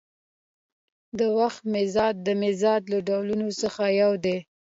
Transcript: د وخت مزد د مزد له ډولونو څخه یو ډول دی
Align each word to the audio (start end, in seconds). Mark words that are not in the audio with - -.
د 1.17 1.19
وخت 1.37 1.61
مزد 1.73 2.15
د 2.25 2.27
مزد 2.41 2.81
له 2.91 2.97
ډولونو 3.07 3.47
څخه 3.61 3.83
یو 4.01 4.11
ډول 4.23 4.23
دی 4.25 4.37